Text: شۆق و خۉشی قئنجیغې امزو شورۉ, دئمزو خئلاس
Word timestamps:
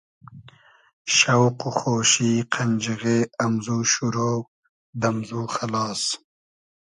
شۆق 1.15 1.57
و 1.67 1.71
خۉشی 1.77 2.33
قئنجیغې 2.53 3.19
امزو 3.45 3.77
شورۉ, 3.91 4.15
دئمزو 5.01 5.41
خئلاس 5.55 6.01